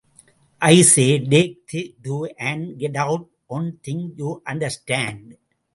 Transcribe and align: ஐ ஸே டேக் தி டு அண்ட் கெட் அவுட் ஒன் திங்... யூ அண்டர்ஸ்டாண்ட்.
ஐ 0.61 0.77
ஸே 0.91 1.05
டேக் 1.33 1.53
தி 1.69 1.81
டு 2.07 2.15
அண்ட் 2.49 2.65
கெட் 2.81 2.99
அவுட் 3.03 3.27
ஒன் 3.57 3.69
திங்... 3.87 4.05
யூ 4.21 4.29
அண்டர்ஸ்டாண்ட். 4.45 5.29